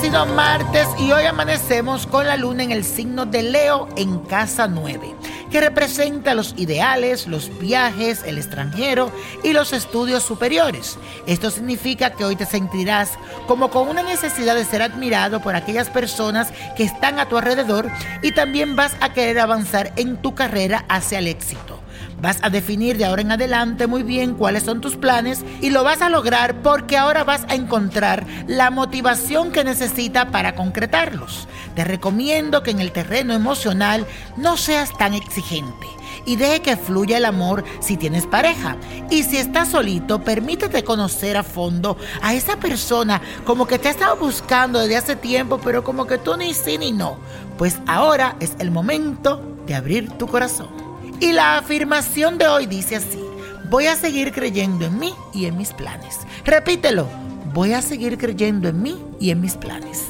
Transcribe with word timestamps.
sido 0.00 0.26
martes 0.26 0.86
y 0.98 1.12
hoy 1.12 1.24
amanecemos 1.24 2.06
con 2.06 2.26
la 2.26 2.36
luna 2.36 2.62
en 2.62 2.70
el 2.70 2.84
signo 2.84 3.26
de 3.26 3.42
Leo 3.42 3.88
en 3.96 4.20
casa 4.20 4.68
9, 4.68 5.14
que 5.50 5.60
representa 5.60 6.34
los 6.34 6.54
ideales, 6.56 7.26
los 7.26 7.50
viajes, 7.58 8.22
el 8.24 8.38
extranjero 8.38 9.10
y 9.42 9.52
los 9.52 9.72
estudios 9.72 10.22
superiores. 10.22 10.98
Esto 11.26 11.50
significa 11.50 12.12
que 12.12 12.24
hoy 12.24 12.36
te 12.36 12.46
sentirás 12.46 13.10
como 13.46 13.70
con 13.70 13.88
una 13.88 14.02
necesidad 14.02 14.54
de 14.54 14.64
ser 14.64 14.82
admirado 14.82 15.40
por 15.40 15.56
aquellas 15.56 15.90
personas 15.90 16.52
que 16.76 16.84
están 16.84 17.18
a 17.18 17.28
tu 17.28 17.36
alrededor 17.36 17.90
y 18.22 18.32
también 18.32 18.76
vas 18.76 18.96
a 19.00 19.12
querer 19.12 19.40
avanzar 19.40 19.92
en 19.96 20.16
tu 20.16 20.34
carrera 20.34 20.84
hacia 20.88 21.18
el 21.18 21.26
éxito. 21.26 21.80
Vas 22.20 22.38
a 22.42 22.50
definir 22.50 22.98
de 22.98 23.04
ahora 23.04 23.22
en 23.22 23.32
adelante 23.32 23.86
muy 23.86 24.02
bien 24.02 24.34
cuáles 24.34 24.64
son 24.64 24.80
tus 24.80 24.96
planes 24.96 25.44
y 25.60 25.70
lo 25.70 25.84
vas 25.84 26.02
a 26.02 26.08
lograr 26.08 26.62
porque 26.62 26.96
ahora 26.96 27.24
vas 27.24 27.44
a 27.48 27.54
encontrar 27.54 28.26
la 28.46 28.70
motivación 28.70 29.52
que 29.52 29.64
necesitas 29.64 30.26
para 30.26 30.54
concretarlos. 30.54 31.46
Te 31.74 31.84
recomiendo 31.84 32.62
que 32.62 32.72
en 32.72 32.80
el 32.80 32.92
terreno 32.92 33.34
emocional 33.34 34.06
no 34.36 34.56
seas 34.56 34.96
tan 34.98 35.14
exigente 35.14 35.86
y 36.26 36.36
deje 36.36 36.60
que 36.60 36.76
fluya 36.76 37.16
el 37.16 37.24
amor 37.24 37.64
si 37.80 37.96
tienes 37.96 38.26
pareja. 38.26 38.76
Y 39.10 39.22
si 39.22 39.38
estás 39.38 39.68
solito, 39.68 40.22
permítete 40.22 40.84
conocer 40.84 41.36
a 41.36 41.42
fondo 41.42 41.96
a 42.20 42.34
esa 42.34 42.56
persona 42.56 43.22
como 43.44 43.66
que 43.66 43.78
te 43.78 43.88
ha 43.88 43.92
estado 43.92 44.16
buscando 44.16 44.78
desde 44.78 44.96
hace 44.96 45.16
tiempo, 45.16 45.58
pero 45.62 45.84
como 45.84 46.06
que 46.06 46.18
tú 46.18 46.36
ni 46.36 46.52
sí 46.52 46.78
ni 46.78 46.92
no. 46.92 47.18
Pues 47.56 47.78
ahora 47.86 48.36
es 48.40 48.56
el 48.58 48.70
momento 48.70 49.56
de 49.66 49.74
abrir 49.74 50.10
tu 50.12 50.26
corazón. 50.26 50.87
Y 51.20 51.32
la 51.32 51.58
afirmación 51.58 52.38
de 52.38 52.46
hoy 52.46 52.66
dice 52.66 52.94
así, 52.94 53.20
voy 53.68 53.86
a 53.86 53.96
seguir 53.96 54.32
creyendo 54.32 54.86
en 54.86 55.00
mí 55.00 55.12
y 55.34 55.46
en 55.46 55.56
mis 55.56 55.72
planes. 55.72 56.20
Repítelo, 56.44 57.08
voy 57.52 57.72
a 57.72 57.82
seguir 57.82 58.18
creyendo 58.18 58.68
en 58.68 58.80
mí 58.80 59.02
y 59.18 59.30
en 59.30 59.40
mis 59.40 59.56
planes. 59.56 60.04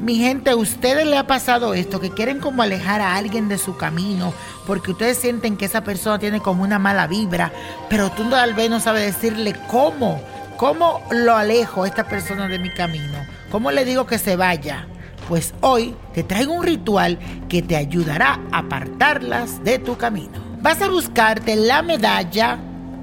Mi 0.00 0.16
gente, 0.16 0.50
¿a 0.50 0.56
ustedes 0.56 1.06
le 1.06 1.18
ha 1.18 1.28
pasado 1.28 1.72
esto? 1.72 2.00
Que 2.00 2.10
quieren 2.10 2.40
como 2.40 2.62
alejar 2.62 3.00
a 3.00 3.14
alguien 3.14 3.48
de 3.48 3.58
su 3.58 3.76
camino 3.76 4.34
porque 4.66 4.90
ustedes 4.90 5.18
sienten 5.18 5.56
que 5.56 5.66
esa 5.66 5.84
persona 5.84 6.18
tiene 6.18 6.40
como 6.40 6.64
una 6.64 6.80
mala 6.80 7.06
vibra, 7.06 7.52
pero 7.88 8.10
tú 8.10 8.24
no 8.24 8.80
sabes 8.80 9.14
decirle 9.14 9.54
cómo, 9.68 10.20
cómo 10.56 11.00
lo 11.12 11.36
alejo 11.36 11.84
a 11.84 11.86
esta 11.86 12.08
persona 12.08 12.48
de 12.48 12.58
mi 12.58 12.70
camino, 12.70 13.24
cómo 13.52 13.70
le 13.70 13.84
digo 13.84 14.06
que 14.06 14.18
se 14.18 14.34
vaya. 14.34 14.88
Pues 15.30 15.54
hoy 15.60 15.94
te 16.12 16.24
traigo 16.24 16.54
un 16.54 16.64
ritual 16.64 17.16
que 17.48 17.62
te 17.62 17.76
ayudará 17.76 18.40
a 18.50 18.58
apartarlas 18.58 19.62
de 19.62 19.78
tu 19.78 19.96
camino. 19.96 20.32
Vas 20.60 20.82
a 20.82 20.88
buscarte 20.88 21.54
la 21.54 21.82
medalla 21.82 22.58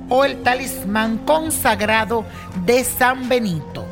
o 0.10 0.26
el 0.26 0.44
talismán 0.44 1.20
consagrado 1.20 2.26
de 2.66 2.84
San 2.84 3.30
Benito. 3.30 3.86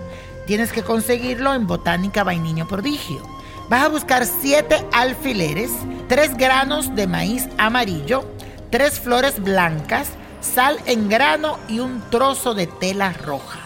Tienes 0.48 0.74
que 0.74 0.84
conseguirlo 0.84 1.54
en 1.54 1.66
Botánica 1.66 2.26
Vainiño 2.26 2.68
Prodigio. 2.68 3.22
Vas 3.70 3.86
a 3.86 3.88
buscar 3.88 4.26
siete 4.26 4.86
alfileres, 4.92 5.72
tres 6.10 6.36
granos 6.36 6.94
de 6.94 7.08
maíz 7.08 7.48
amarillo, 7.58 8.26
tres 8.70 9.00
flores 9.00 9.42
blancas, 9.42 10.10
sal 10.42 10.78
en 10.88 11.08
grano 11.08 11.58
y 11.70 11.80
un 11.80 12.02
trozo 12.10 12.54
de 12.54 12.68
tela 12.68 13.14
roja. 13.14 13.65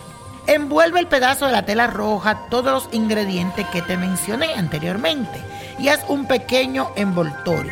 Envuelve 0.50 1.00
el 1.00 1.06
pedazo 1.06 1.46
de 1.46 1.52
la 1.52 1.64
tela 1.64 1.86
roja, 1.86 2.48
todos 2.50 2.74
los 2.74 2.90
ingredientes 2.92 3.68
que 3.68 3.84
te 3.84 3.98
mencioné 3.98 4.56
anteriormente 4.56 5.40
y 5.78 5.90
haz 5.90 6.04
un 6.08 6.26
pequeño 6.26 6.90
envoltorio. 6.96 7.72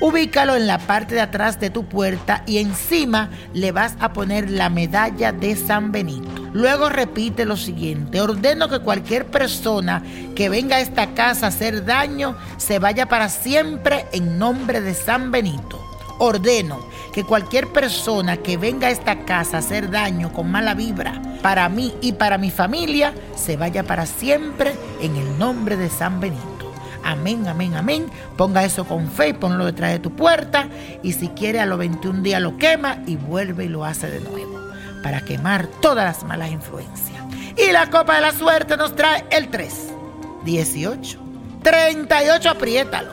Ubícalo 0.00 0.56
en 0.56 0.66
la 0.66 0.78
parte 0.78 1.14
de 1.14 1.20
atrás 1.20 1.60
de 1.60 1.68
tu 1.68 1.84
puerta 1.84 2.42
y 2.46 2.56
encima 2.56 3.28
le 3.52 3.70
vas 3.70 3.96
a 4.00 4.14
poner 4.14 4.48
la 4.48 4.70
medalla 4.70 5.32
de 5.32 5.54
San 5.56 5.92
Benito. 5.92 6.48
Luego 6.54 6.88
repite 6.88 7.44
lo 7.44 7.58
siguiente, 7.58 8.22
ordeno 8.22 8.70
que 8.70 8.78
cualquier 8.78 9.26
persona 9.26 10.02
que 10.34 10.48
venga 10.48 10.76
a 10.76 10.80
esta 10.80 11.12
casa 11.12 11.44
a 11.44 11.48
hacer 11.50 11.84
daño 11.84 12.34
se 12.56 12.78
vaya 12.78 13.10
para 13.10 13.28
siempre 13.28 14.06
en 14.12 14.38
nombre 14.38 14.80
de 14.80 14.94
San 14.94 15.30
Benito. 15.30 15.89
Ordeno 16.20 16.78
que 17.12 17.24
cualquier 17.24 17.66
persona 17.68 18.36
que 18.36 18.56
venga 18.56 18.86
a 18.86 18.90
esta 18.90 19.24
casa 19.24 19.56
a 19.56 19.60
hacer 19.60 19.90
daño 19.90 20.32
con 20.32 20.50
mala 20.50 20.74
vibra 20.74 21.20
para 21.42 21.68
mí 21.68 21.94
y 22.00 22.12
para 22.12 22.38
mi 22.38 22.50
familia, 22.50 23.14
se 23.34 23.56
vaya 23.56 23.82
para 23.82 24.06
siempre 24.06 24.74
en 25.00 25.16
el 25.16 25.38
nombre 25.38 25.76
de 25.76 25.88
San 25.88 26.20
Benito. 26.20 26.60
Amén, 27.02 27.48
amén, 27.48 27.74
amén. 27.74 28.06
Ponga 28.36 28.64
eso 28.64 28.84
con 28.84 29.10
fe 29.10 29.28
y 29.28 29.32
ponlo 29.32 29.64
detrás 29.64 29.92
de 29.92 29.98
tu 29.98 30.10
puerta. 30.10 30.68
Y 31.02 31.14
si 31.14 31.28
quiere 31.28 31.60
a 31.60 31.66
los 31.66 31.78
21 31.78 32.22
días 32.22 32.42
lo 32.42 32.56
quema 32.58 32.98
y 33.06 33.16
vuelve 33.16 33.64
y 33.64 33.68
lo 33.68 33.84
hace 33.84 34.10
de 34.10 34.20
nuevo. 34.20 34.60
Para 35.02 35.22
quemar 35.24 35.66
todas 35.80 36.04
las 36.04 36.24
malas 36.24 36.50
influencias. 36.50 37.24
Y 37.56 37.72
la 37.72 37.88
copa 37.90 38.16
de 38.16 38.20
la 38.20 38.32
suerte 38.32 38.76
nos 38.76 38.94
trae 38.94 39.24
el 39.30 39.48
3, 39.48 39.88
18, 40.44 41.18
38, 41.62 42.50
apriétalo, 42.50 43.12